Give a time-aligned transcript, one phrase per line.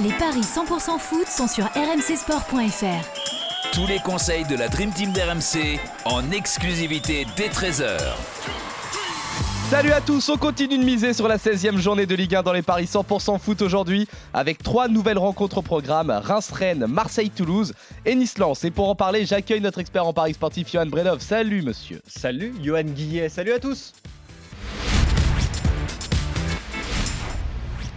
[0.00, 3.72] Les paris 100% foot sont sur rmcsport.fr.
[3.72, 8.00] Tous les conseils de la Dream Team d'RMC en exclusivité dès 13h.
[9.70, 12.52] Salut à tous, on continue de miser sur la 16e journée de Ligue 1 dans
[12.52, 17.72] les paris 100% foot aujourd'hui avec trois nouvelles rencontres au programme Reims-Rennes, Marseille-Toulouse
[18.04, 18.64] et Nice-Lens.
[18.64, 21.20] Et pour en parler, j'accueille notre expert en paris sportif Johan Bredov.
[21.20, 22.02] Salut monsieur.
[22.08, 23.92] Salut Johan Guillet, salut à tous.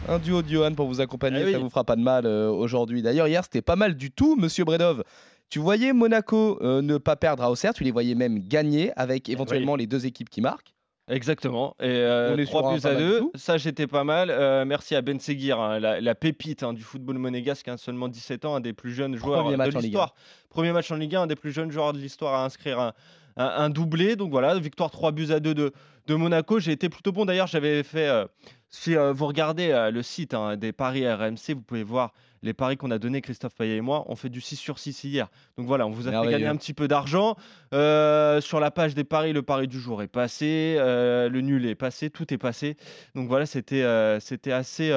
[0.09, 1.51] Un duo de Johan pour vous accompagner, Eh oui.
[1.51, 3.01] ça vous fera pas de mal euh, aujourd'hui.
[3.01, 5.03] D'ailleurs, hier c'était pas mal du tout, monsieur Bredov.
[5.49, 9.29] Tu voyais Monaco euh, ne pas perdre à Auxerre, tu les voyais même gagner avec
[9.29, 10.73] éventuellement les deux équipes qui marquent.
[11.09, 11.73] Exactement.
[11.81, 13.13] Et euh, On est sur 3 un buts pas à mal 2.
[13.13, 13.31] du tout.
[13.35, 14.29] Ça, j'étais pas mal.
[14.29, 18.09] Euh, merci à Ben Seguir, hein, la, la pépite hein, du football monégasque, hein, seulement
[18.09, 20.15] 17 ans, un des plus jeunes joueurs Premier de l'histoire.
[20.49, 22.93] Premier match en Ligue 1, un des plus jeunes joueurs de l'histoire à inscrire un,
[23.37, 24.15] un- un doublé.
[24.15, 25.71] Donc voilà, victoire 3 buts à 2 de,
[26.07, 26.59] de Monaco.
[26.59, 27.25] J'ai été plutôt bon.
[27.25, 28.07] D'ailleurs, j'avais fait.
[28.07, 28.25] euh,
[28.69, 32.11] si euh, vous regardez euh, le site hein, des paris RMC, vous pouvez voir
[32.43, 34.03] les paris qu'on a donnés, Christophe Payet et moi.
[34.07, 35.29] On fait du 6 sur 6 hier.
[35.57, 37.35] Donc voilà, on vous a fait gagner un petit peu d'argent.
[37.71, 42.09] Sur la page des paris, le pari du jour est passé, le nul est passé,
[42.09, 42.75] tout est passé.
[43.15, 43.83] Donc voilà, c'était
[44.19, 44.91] c'était assez,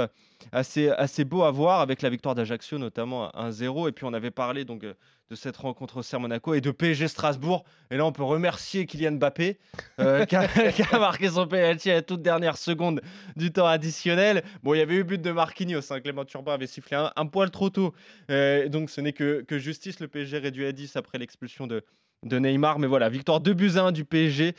[0.52, 3.88] assez, assez beau à voir avec la victoire d'Ajaccio notamment 1-0.
[3.88, 4.94] Et puis on avait parlé donc euh,
[5.30, 7.64] de cette rencontre au Serre Monaco et de PSG Strasbourg.
[7.90, 9.58] Et là, on peut remercier Kylian Mbappé
[10.00, 13.00] euh, qui, a, marqué son penalty à la toute dernière seconde
[13.36, 14.42] du temps additionnel.
[14.62, 15.92] Bon, il y avait eu but de Marquinhos.
[15.92, 17.94] hein, Clément Turpin avait sifflé un, poil trop tôt.
[18.30, 20.00] Euh, donc ce n'est que, que justice.
[20.00, 21.84] Le PSG réduit à 10 après l'expulsion de,
[22.24, 22.80] de Neymar.
[22.80, 24.54] Mais voilà, victoire 2 buts à 1 du PSG.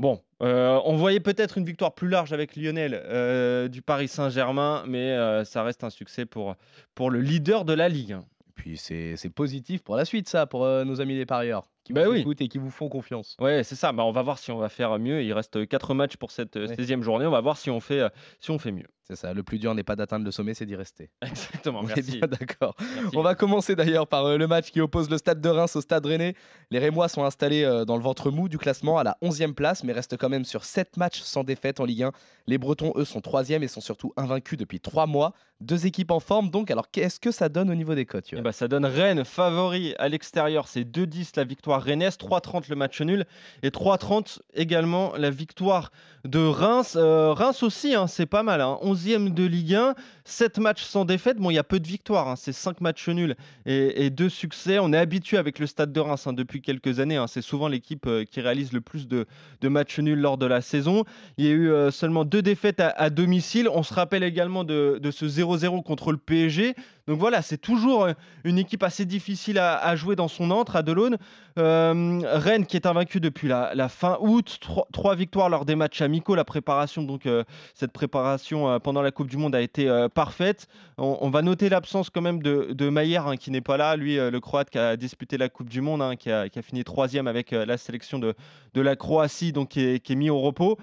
[0.00, 4.82] Bon, euh, on voyait peut-être une victoire plus large avec Lionel euh, du Paris Saint-Germain,
[4.86, 6.56] mais euh, ça reste un succès pour,
[6.94, 8.12] pour le leader de la Ligue.
[8.12, 12.04] Et puis c'est positif pour la suite ça, pour nos amis les parieurs qui Bah
[12.04, 12.20] vous oui.
[12.20, 13.36] écoutent et qui vous font confiance.
[13.40, 13.92] Ouais, c'est ça.
[13.92, 15.22] Bah, on va voir si on va faire mieux.
[15.22, 16.74] Il reste 4 matchs pour cette euh, Ouais.
[16.76, 17.26] 16e journée.
[17.26, 18.08] On va voir si on fait, euh,
[18.40, 18.86] si on fait mieux.
[19.04, 21.10] C'est ça, le plus dur n'est pas d'atteindre le sommet, c'est d'y rester.
[21.22, 21.82] Exactement.
[21.82, 22.18] Merci.
[22.18, 22.76] bien d'accord.
[22.78, 23.16] Merci.
[23.16, 25.80] On va commencer d'ailleurs par euh, le match qui oppose le stade de Reims au
[25.80, 26.34] stade rennais.
[26.70, 29.82] Les Rémois sont installés euh, dans le ventre mou du classement à la 11e place,
[29.82, 32.12] mais restent quand même sur 7 matchs sans défaite en Ligue 1.
[32.46, 35.32] Les Bretons, eux, sont 3e et sont surtout invaincus depuis 3 mois.
[35.60, 36.70] Deux équipes en forme donc.
[36.70, 40.08] Alors qu'est-ce que ça donne au niveau des cotes ben, ça donne Rennes favori à
[40.08, 40.68] l'extérieur.
[40.68, 43.24] C'est 2-10 la victoire rennaise, 3-30 le match nul
[43.62, 45.92] et 3-30 également la victoire
[46.24, 46.94] de Reims.
[46.96, 48.60] Euh, Reims aussi, hein, c'est pas mal.
[48.60, 48.78] Hein.
[48.82, 49.94] 11e de Ligue 1,
[50.30, 51.38] 7 matchs sans défaite.
[51.38, 52.28] Bon, il y a peu de victoires.
[52.28, 52.36] hein.
[52.36, 53.34] C'est 5 matchs nuls
[53.66, 54.78] et, et 2 succès.
[54.78, 57.16] On est habitué avec le stade de Reims hein, depuis quelques années.
[57.16, 57.26] hein.
[57.26, 59.26] C'est souvent l'équipe euh, qui réalise le plus de,
[59.62, 61.04] matchs nuls lors de la saison.
[61.36, 63.68] Il y a eu euh, seulement deux défaites à, domicile.
[63.68, 66.74] On se rappelle également de, ce 0-0 contre le PSG.
[67.06, 68.12] Donc voilà, c'est toujours euh,
[68.44, 71.18] une équipe assez difficile à, jouer dans son antre à Delaune.
[71.56, 76.34] Rennes qui est invaincu depuis la, fin août, trois, trois victoires lors des matchs amicaux.
[76.34, 77.28] La préparation, donc
[77.74, 80.66] cette préparation pendant la Coupe du Monde a été parfaite.
[80.98, 83.96] On, va noter l'absence quand même de, de hein, qui n'est pas là.
[83.96, 86.84] Lui, euh, le Croate qui a disputé la Coupe du Monde, hein, qui, a, fini
[86.84, 88.34] troisième avec euh, la sélection de,
[88.74, 90.76] la Croatie, donc qui est mis au repos.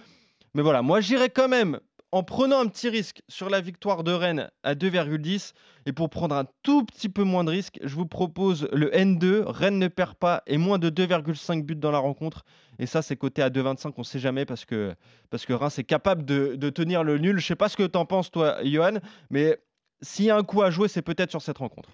[0.55, 1.79] Mais voilà, moi j'irai quand même
[2.12, 5.53] en prenant un petit risque sur la victoire de Rennes à 2,10
[5.85, 9.44] et pour prendre un tout petit peu moins de risque, je vous propose le N2,
[9.45, 12.46] Rennes ne perd pas et moins de 2,5 buts dans la rencontre.
[12.79, 14.94] Et ça, c'est coté à 2,25, on ne sait jamais parce que,
[15.29, 17.40] parce Reims est capable de, tenir le nul.
[17.40, 19.57] Je sais pas ce que tu en penses, toi, Johan, mais
[20.01, 21.90] s'il y a un coup à jouer, c'est peut-être sur cette rencontre.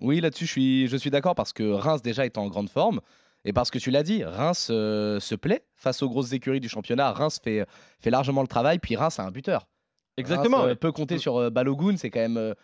[0.00, 3.00] Oui, là-dessus, je suis, je suis d'accord parce que Reims déjà est en grande forme.
[3.44, 6.68] Et parce que tu l'as dit, Reims euh, se plaît face aux grosses écuries du
[6.68, 7.12] championnat.
[7.12, 7.66] Reims fait,
[7.98, 9.66] fait largement le travail, puis Reims a un buteur.
[10.16, 10.58] Exactement.
[10.58, 10.76] Reims, euh, ouais.
[10.76, 12.54] peut compter sur euh, Balogun, c'est quand même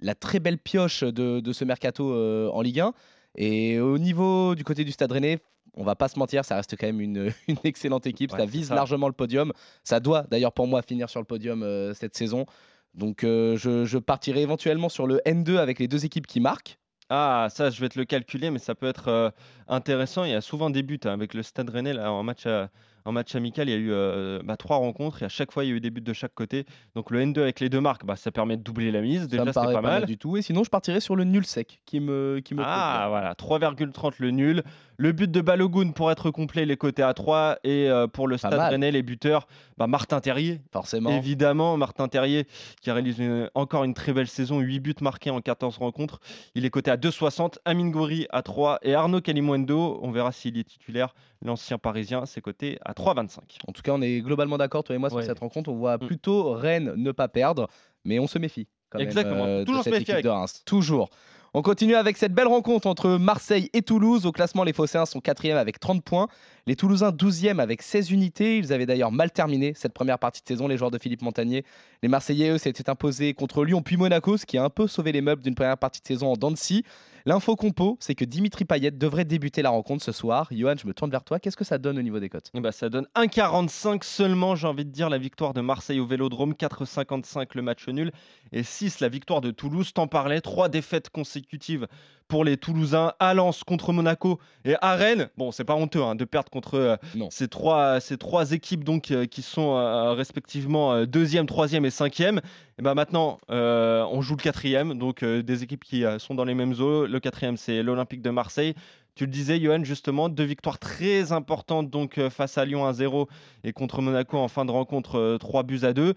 [0.00, 2.12] la très belle pioche de, de ce mercato
[2.52, 2.92] en Ligue 1.
[3.36, 5.40] Et au niveau du côté du Stade Rennais,
[5.76, 8.32] on va pas se mentir, ça reste quand même une, une excellente équipe.
[8.32, 8.74] Ouais, ça vise ça.
[8.74, 9.52] largement le podium.
[9.84, 12.46] Ça doit d'ailleurs pour moi finir sur le podium euh, cette saison.
[12.94, 16.78] Donc euh, je, je partirai éventuellement sur le N2 avec les deux équipes qui marquent.
[17.08, 19.30] Ah, ça, je vais te le calculer, mais ça peut être euh,
[19.68, 20.24] intéressant.
[20.24, 22.66] Il y a souvent des buts hein, avec le Stade Rennais là, en match, euh,
[23.06, 23.68] en match amical.
[23.68, 25.76] Il y a eu euh, bah, trois rencontres et à chaque fois, il y a
[25.76, 26.66] eu des buts de chaque côté.
[26.94, 29.28] Donc le N2 avec les deux marques, bah, ça permet de doubler la mise.
[29.28, 30.06] Déjà, c'est pas mal.
[30.06, 30.36] du tout.
[30.36, 34.14] Et sinon, je partirai sur le nul sec qui me, qui me Ah, voilà, 3,30
[34.18, 34.62] le nul.
[34.98, 37.58] Le but de Balogun pour être complet, les côtés à 3.
[37.64, 38.54] Et euh, pour le Stade.
[38.70, 39.46] Rennais, les buteurs,
[39.78, 40.60] bah, Martin Terrier.
[40.72, 41.10] forcément.
[41.10, 42.46] Évidemment, Martin Terrier
[42.80, 46.18] qui réalise une- encore une très belle saison, 8 buts marqués en 14 rencontres.
[46.54, 47.58] Il est coté à 2,60.
[47.64, 51.14] Amine Gouiri à 3 et Arnaud Calimundo, on verra s'il est titulaire.
[51.44, 53.58] L'ancien parisien, c'est coté à 3,25.
[53.68, 55.24] En tout cas, on est globalement d'accord, toi et moi, sur Ouais.
[55.24, 55.70] cette rencontre.
[55.70, 56.06] On voit Mm.
[56.06, 57.68] plutôt Rennes ne pas perdre,
[58.04, 58.66] mais on se méfie.
[58.90, 59.44] Quand même, Exactement.
[59.44, 60.22] euh, Toujours se méfier.
[60.64, 61.10] Toujours.
[61.54, 64.26] On continue avec cette belle rencontre entre Marseille et Toulouse.
[64.26, 66.28] Au classement, les Phocéens sont 4 avec 30 points.
[66.66, 68.58] Les Toulousains 12e avec 16 unités.
[68.58, 71.64] Ils avaient d'ailleurs mal terminé cette première partie de saison, les joueurs de Philippe Montagnier.
[72.02, 75.12] Les Marseillais, eux, s'étaient imposés contre Lyon puis Monaco, ce qui a un peu sauvé
[75.12, 76.84] les meubles d'une première partie de saison en Dancy.
[77.28, 80.46] L'info compo, c'est que Dimitri Payet devrait débuter la rencontre ce soir.
[80.52, 81.40] Johan, je me tourne vers toi.
[81.40, 82.52] Qu'est-ce que ça donne au niveau des cotes?
[82.54, 86.52] Bah, Ça donne 1,45 seulement, j'ai envie de dire, la victoire de Marseille au Vélodrome,
[86.52, 88.12] 4,55 le match nul
[88.52, 89.92] et 6 la victoire de Toulouse.
[89.92, 91.88] T'en parlais, trois défaites consécutives
[92.28, 95.28] pour les Toulousains à Lens contre Monaco et à Rennes.
[95.36, 96.96] Bon, c'est pas honteux hein, de perdre contre euh,
[97.30, 102.40] ces, trois, ces trois équipes donc, euh, qui sont euh, respectivement deuxième, troisième et cinquième.
[102.78, 106.74] Et ben maintenant, on joue le quatrième, donc des équipes qui sont dans les mêmes
[106.78, 107.06] eaux.
[107.06, 108.74] Le quatrième, c'est l'Olympique de Marseille.
[109.14, 113.28] Tu le disais, Johan, justement, deux victoires très importantes donc face à Lyon 1-0
[113.64, 116.14] et contre Monaco en fin de rencontre 3 buts à 2.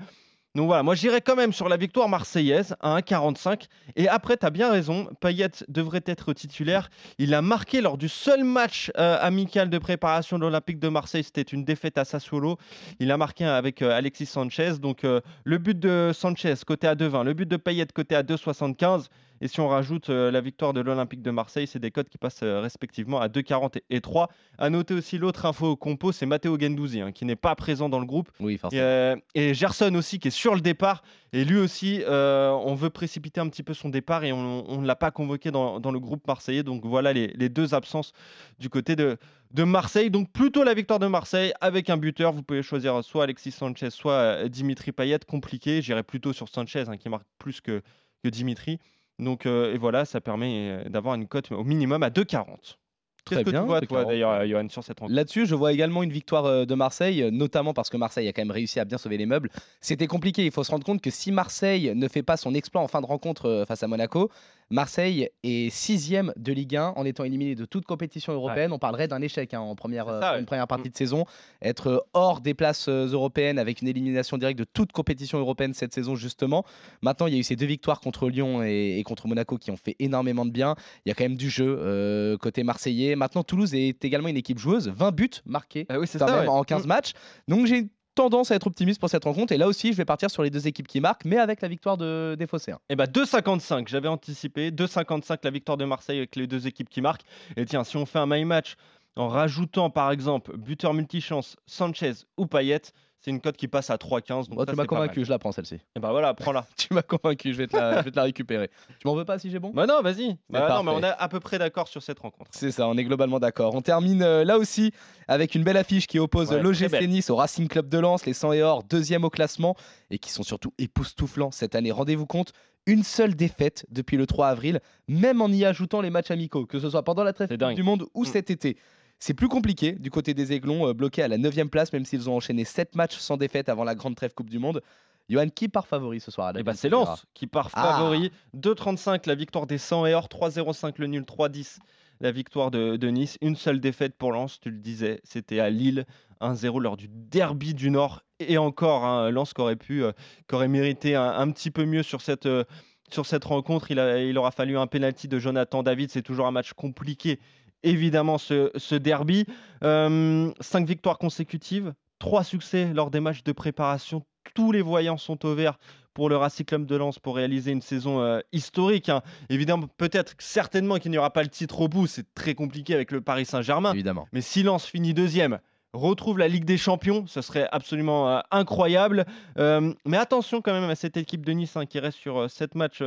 [0.56, 3.68] Donc voilà, moi j'irai quand même sur la victoire marseillaise à 1,45.
[3.96, 6.90] Et après, tu bien raison, Payet devrait être titulaire.
[7.19, 11.24] Il a marqué lors du seul match euh, amical de préparation de l'Olympique de Marseille,
[11.24, 12.57] c'était une défaite à Sassuolo.
[13.00, 14.80] Il a marqué avec euh, Alexis Sanchez.
[14.81, 18.24] Donc euh, le but de Sanchez côté à 2,20, le but de Payet côté à
[18.24, 19.06] 2,75.
[19.41, 22.18] Et si on rajoute euh, la victoire de l'Olympique de Marseille, c'est des codes qui
[22.18, 24.30] passent euh, respectivement à 2,40 et 3.
[24.57, 28.00] À noter aussi l'autre info compo, c'est Matteo Gendouzi, hein, qui n'est pas présent dans
[28.00, 28.30] le groupe.
[28.39, 28.81] Oui, forcément.
[28.83, 31.03] Euh, et, Gerson aussi, qui est sur le départ.
[31.31, 34.95] Et lui aussi, on veut précipiter un petit peu son départ et on ne l'a
[34.95, 36.63] pas convoqué dans, le groupe marseillais.
[36.63, 38.13] Donc voilà les, deux absences
[38.57, 39.15] du côté de,
[39.51, 40.09] de Marseille.
[40.09, 42.33] Donc plutôt la victoire de Marseille avec un buteur.
[42.33, 45.19] Vous pouvez choisir soit Alexis Sanchez, soit Dimitri Payet.
[45.27, 45.83] Compliqué.
[45.83, 47.83] J'irai plutôt sur Sanchez, hein, qui marque plus que,
[48.24, 48.80] que Dimitri.
[49.19, 52.77] Donc, euh, et voilà, ça permet euh, d'avoir une cote au minimum à 2,40.
[53.25, 55.16] Qu'est-ce que tu vois, toi, d'ailleurs, euh, Johan, sur cette rencontre?
[55.16, 58.50] Là-dessus, je vois également une victoire de Marseille, notamment parce que Marseille a quand même
[58.50, 59.51] réussi à bien sauver les meubles.
[59.81, 60.45] C'était compliqué.
[60.45, 63.01] Il faut se rendre compte que si Marseille ne fait pas son exploit en fin
[63.01, 64.31] de rencontre face à Monaco,
[64.71, 68.71] Marseille est sixième de Ligue 1 en étant éliminé de toute compétition européenne.
[68.71, 70.92] On parlerait d'un échec hein, en première, une première partie mm.
[70.92, 71.25] de saison.
[71.62, 76.16] Être hors des places européennes avec une élimination directe de toute compétition européenne cette saison,
[76.16, 76.66] justement.
[77.01, 79.77] Maintenant, il y a eu ces deux victoires contre Lyon et, contre Monaco qui ont
[79.77, 80.75] fait énormément de bien.
[81.06, 83.15] Il y a quand même du jeu euh, côté marseillais.
[83.15, 84.89] Maintenant, Toulouse est également une équipe joueuse.
[84.89, 86.88] 20 buts marqués ah oui, ça, en 15 mm.
[86.88, 87.13] matchs.
[87.48, 87.89] Donc j'ai
[88.19, 89.54] tendance à être optimiste pour cette rencontre.
[89.54, 91.69] Et là aussi, je vais partir sur les deux équipes qui marquent, mais avec la
[91.69, 92.80] victoire de, des Phocéens.
[92.89, 94.71] Et bah 2,55, j'avais anticipé.
[94.71, 97.24] 2,55 la victoire de Marseille avec les deux équipes qui marquent.
[97.56, 98.75] Et tiens, si on fait un my match
[99.16, 102.81] en rajoutant par exemple buteur multichance Sanchez ou Payet,
[103.21, 104.48] c'est une cote qui passe à 3,15.
[104.56, 105.75] Oh, tu m'as convaincu, je la prends celle-ci.
[105.95, 106.66] Et bah voilà, prends-la.
[106.77, 108.69] tu m'as convaincu, je vais, te la, te la récupérer.
[109.00, 109.71] Tu m'en veux pas si j'ai bon?
[109.74, 110.38] Bah non, vas-y.
[110.50, 112.50] Bah non, mais on est à peu près d'accord sur cette rencontre.
[112.54, 113.75] C'est ça, on est globalement d'accord.
[113.75, 114.92] On termine euh, là aussi
[115.27, 118.54] avec une belle affiche qui oppose l'OGC Nice au Racing Club de Lens, les 100
[118.54, 119.75] et or, deuxième au classement
[120.12, 121.92] et qui sont surtout époustouflants cette année.
[121.92, 122.54] Rendez-vous compte,
[122.86, 126.80] une seule défaite depuis le 3 avril, même en y ajoutant les matchs amicaux, que
[126.80, 128.25] ce soit pendant la trêve du monde ou mm.
[128.25, 128.77] cet été.
[129.19, 132.30] C'est plus compliqué du côté des Aiglons, euh, bloqués à la 9 place, même s'ils
[132.30, 134.81] ont enchaîné 7 matchs sans défaite avant la grande trêve Coupe du Monde.
[135.30, 138.00] Johan, qui part favori ce soir eh ben, C'est Lens qui part ah.
[138.00, 138.31] favori.
[138.57, 141.77] 2,35 la victoire des 100 et or, 3,05 le nul, 3,10
[142.21, 143.38] la victoire de, Nice.
[143.42, 146.06] Une seule défaite pour Lens, tu le disais, c'était à Lille,
[146.42, 148.24] 1-0 lors du derby du Nord.
[148.39, 150.12] Et encore, hein, Lens qui aurait pu, euh,
[150.51, 152.63] aurait mérité un, petit peu mieux sur cette, euh,
[153.10, 153.92] sur cette rencontre.
[153.92, 156.10] Il, il aura fallu un penalty de Jonathan David.
[156.10, 157.39] C'est toujours un match compliqué
[157.83, 159.45] évidemment ce, derby.
[159.83, 164.25] Euh, cinq victoires consécutives, trois succès lors des matchs de préparation.
[164.53, 165.77] Tous les voyants sont au vert
[166.13, 169.09] pour le Racing Club de Lens pour réaliser une saison euh, historique.
[169.09, 169.21] Hein.
[169.49, 172.07] Évidemment, peut-être, certainement qu'il n'y aura pas le titre au bout.
[172.07, 173.93] C'est très compliqué avec le Paris Saint-Germain.
[173.93, 174.27] Évidemment.
[174.33, 175.59] Mais si Lens finit deuxième,
[175.93, 179.25] retrouve la Ligue des Champions, ce serait absolument euh, incroyable.
[179.58, 182.72] Euh, mais attention quand même à cette équipe de Nice hein, qui reste sur 7
[182.75, 183.03] euh, matchs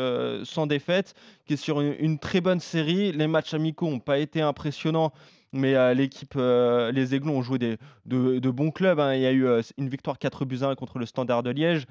[0.48, 1.14] sans défaite,
[1.46, 3.12] qui est sur une, très bonne série.
[3.12, 5.12] Les matchs amicaux n'ont pas été impressionnants.
[5.54, 8.98] Mais l'équipe, les Aiglons ont joué de, bons clubs.
[8.98, 9.12] Hein.
[9.12, 9.46] Il y a eu
[9.76, 11.84] une victoire 4 buts 1 contre le Standard de Liège,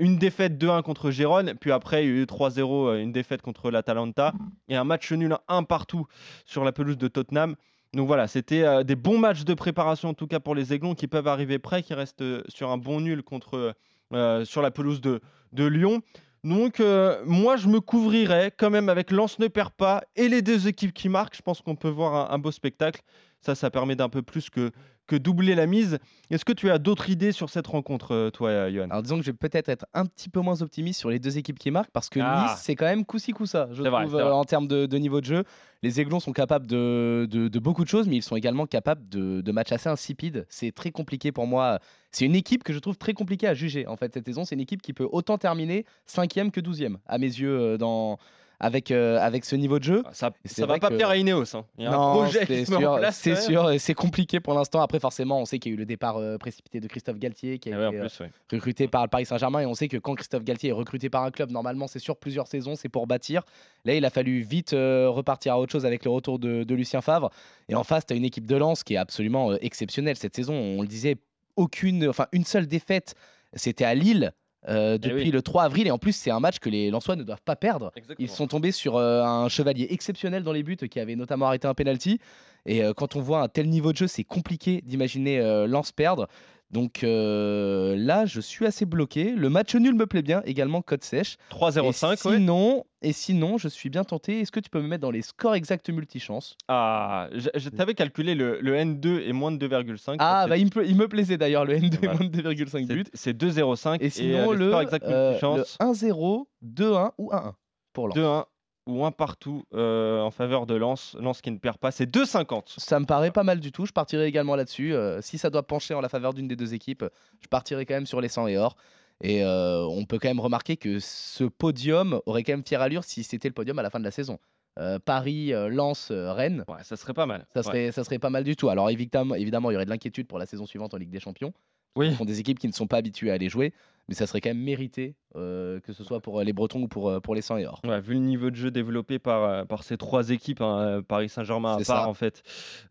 [0.00, 3.70] une défaite 2-1 contre Gérone, puis après il y a eu 3-0, une défaite contre
[3.70, 4.32] l'Atalanta,
[4.68, 6.08] et un match nul 1 partout
[6.46, 7.54] sur la pelouse de Tottenham.
[7.92, 10.94] Donc voilà, c'était euh, des bons matchs de préparation en tout cas pour les Aiglons
[10.94, 13.74] qui peuvent arriver près, qui restent euh, sur un bon nul contre
[14.12, 15.20] euh, sur la pelouse de,
[15.52, 16.02] Lyon.
[16.44, 16.80] Donc
[17.24, 20.92] moi je me couvrirais quand même avec Lance ne perd pas et les deux équipes
[20.92, 21.34] qui marquent.
[21.34, 23.00] Je pense qu'on peut voir un beau spectacle.
[23.40, 24.70] Ça, ça permet d'un peu plus que,
[25.06, 25.98] que doubler la mise.
[26.30, 28.90] Est-ce que tu as d'autres idées sur cette rencontre, euh, toi, Johan?
[28.90, 31.38] Alors disons que je vais peut-être être un petit peu moins optimiste sur les deux
[31.38, 32.48] équipes qui marquent parce que ah.
[32.48, 35.44] Nice, c'est quand même coup-ci coup-ça, je trouve, euh, en termes de, niveau de jeu.
[35.82, 39.40] Les Aiglons sont capables de, de, beaucoup de choses, mais ils sont également capables de,
[39.40, 40.46] de matchs assez insipides.
[40.48, 41.78] C'est très compliqué pour moi.
[42.10, 44.44] C'est une équipe que je trouve très compliquée à juger en fait cette saison.
[44.44, 48.18] C'est une équipe qui peut autant terminer 5 que 12e à mes yeux euh, dans
[48.58, 50.02] avec, euh, avec ce niveau de jeu.
[50.06, 51.54] Ah, Ça, ça va pas que- plaire à Ineos.
[51.56, 51.64] hein.
[51.78, 53.94] Il y a un Non, projet c'est qui se met en sûr, c'est sûr, c'est
[53.94, 54.80] compliqué pour l'instant.
[54.80, 57.58] Après, forcément, on sait qu'il y a eu le départ euh, précipité de Christophe Galtier
[57.58, 58.30] qui a ouais, en été euh, plus, ouais.
[58.50, 59.60] recruté par le Paris Saint-Germain.
[59.60, 62.16] Et on sait que quand Christophe Galtier est recruté par un club, normalement, c'est sur
[62.16, 63.42] plusieurs saisons, c'est pour bâtir.
[63.84, 66.74] Là, il a fallu vite euh, repartir à autre chose avec le retour de, de
[66.74, 67.30] Lucien Favre.
[67.68, 70.54] Et en face, tu as une équipe de Lens qui est absolument exceptionnelle cette saison.
[70.54, 71.16] On le disait,
[71.56, 73.14] aucune, enfin, une seule défaite,
[73.54, 74.32] c'était à Lille.
[74.68, 75.30] Euh, depuis oui.
[75.30, 77.56] le 3 avril et en plus c'est un match que les Lensois ne doivent pas
[77.56, 78.26] perdre Exactement.
[78.26, 81.68] ils sont tombés sur euh, un chevalier exceptionnel dans les buts qui avait notamment arrêté
[81.68, 82.18] un penalty.
[82.64, 86.26] Et euh, quand on voit un tel niveau de jeu, c'est compliqué d'imaginer Lens perdre.
[86.70, 89.30] Donc euh, là, je suis assez bloqué.
[89.32, 91.36] Le match nul me plaît bien, également code sèche.
[91.50, 92.16] 3-0-5, et ouais.
[92.38, 94.40] sinon, et sinon, je suis bien tenté.
[94.40, 97.94] Est-ce que tu peux me mettre dans les scores exacts multichance Ah, je, je t'avais
[97.94, 100.16] calculé le, le N2 est moins de 2,5.
[100.18, 102.14] Ah, bah, il, me, pla- il me plaisait d'ailleurs le N2 Voilà.
[102.18, 103.04] moins de 2,5 c'est- buts.
[103.14, 103.98] c'est 2,05.
[104.00, 107.52] Et sinon, euh, le, euh, multichance, le 1-0, 2-1 ou 1-1
[107.92, 108.16] pour Lens.
[108.16, 108.44] 2-1
[108.86, 111.16] ou 1 partout euh, en faveur de Lens.
[111.20, 112.74] Lens qui ne perd pas, c'est 2,50.
[112.78, 113.86] Ça me paraît pas mal du tout.
[113.86, 114.94] Je partirai également là-dessus.
[114.94, 117.04] Euh, si ça doit pencher en la faveur d'une des deux équipes,
[117.40, 118.76] je partirai quand même sur les 100 et or.
[119.22, 123.02] Et euh, on peut quand même remarquer que ce podium aurait quand même fière allure
[123.04, 124.38] si c'était le podium à la fin de la saison.
[124.78, 127.46] Euh, Paris, euh, Lens, euh, Rennes, Ouais, ça serait pas mal.
[127.54, 127.64] ça Ouais.
[127.64, 128.68] serait, ça serait pas mal du tout.
[128.68, 131.18] Alors évidemment, évidemment, il y aurait de l'inquiétude pour la saison suivante en Ligue des
[131.20, 131.54] Champions.
[131.96, 132.10] Oui.
[132.12, 133.72] Ce sont des équipes qui ne sont pas habituées à les jouer,
[134.08, 136.88] mais ça serait quand même mérité, euh, que ce soit pour euh, les Bretons ou
[136.88, 137.66] pour, euh, pour les 100 et.
[137.84, 141.72] Ouais, vu le niveau de jeu développé par, par ces trois équipes, hein, Paris Saint-Germain
[141.72, 142.08] à part ça.
[142.08, 142.42] en fait,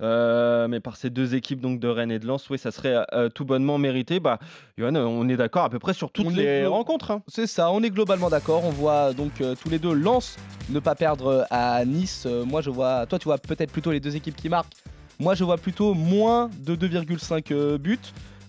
[0.02, 3.06] euh, mais par ces deux équipes donc de Rennes et de Lens, oui, ça serait
[3.14, 4.20] euh, tout bonnement mérité.
[4.20, 4.40] Bah,
[4.78, 7.12] Johan, on est d'accord à peu près sur toutes On les rencontres.
[7.12, 7.24] hein.
[7.28, 8.66] C'est ça, on est globalement d'accord.
[8.66, 9.32] On voit donc
[9.62, 10.36] tous les deux Lens
[10.70, 12.26] ne pas perdre à Nice.
[12.46, 14.74] Moi, je vois, toi, tu vois peut-être plutôt les deux équipes qui marquent.
[15.20, 17.98] Moi, je vois plutôt moins de 2,5 euh, buts.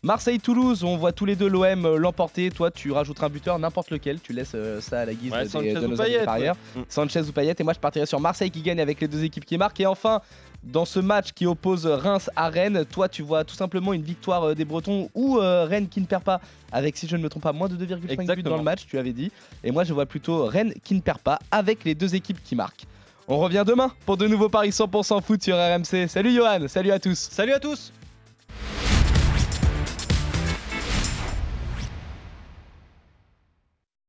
[0.03, 2.50] Marseille-Toulouse, on voit tous les deux l'OM euh, l'emporter.
[2.50, 4.21] Toi, tu rajouteras un buteur, n'importe lequel.
[4.21, 6.50] Tu laisses euh, ça à la guise Ouais, des- Sanchez de nos amis ouais.
[6.50, 6.81] Mm.
[6.88, 7.55] Sanchez ou Payet.
[7.59, 9.81] Et moi, je partirais sur Marseille qui gagne avec les deux équipes qui marquent.
[9.81, 10.21] Et enfin,
[10.62, 14.45] dans ce match qui oppose Reims à Rennes, toi, tu vois tout simplement une victoire
[14.45, 16.41] euh, des Bretons ou euh, Rennes qui ne perd pas
[16.73, 18.99] avec, si je ne me trompe pas, moins de 2,5 buts dans le match, tu
[18.99, 19.33] avais dit.
[19.65, 22.55] Et moi, je vois plutôt Rennes qui ne perd pas avec les deux équipes qui
[22.55, 22.85] marquent.
[23.29, 26.07] On revient demain pour de nouveaux paris 100% foot sur RMC.
[26.07, 27.19] Salut Johan, salut à tous.
[27.19, 27.93] Salut à tous